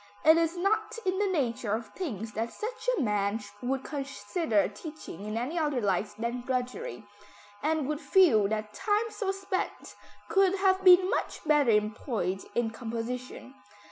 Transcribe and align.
It 0.25 0.35
is 0.35 0.57
not 0.57 0.97
in 1.05 1.19
the 1.19 1.27
nature 1.27 1.73
of 1.75 1.89
things 1.93 2.31
that 2.31 2.51
such 2.51 2.89
a 2.97 3.01
man 3.01 3.39
would 3.61 3.83
consider 3.83 4.67
teaching 4.67 5.23
in 5.25 5.37
any 5.37 5.59
other 5.59 5.79
light 5.79 6.15
than 6.17 6.41
drudgery, 6.41 7.05
and 7.61 7.87
would 7.87 8.01
feel 8.01 8.47
that 8.47 8.73
time 8.73 9.11
so 9.11 9.29
spent 9.31 9.93
could 10.27 10.55
have 10.55 10.83
been 10.83 11.07
much 11.07 11.43
better 11.45 11.69
employed 11.69 12.43
in 12.55 12.71
composition. 12.71 13.53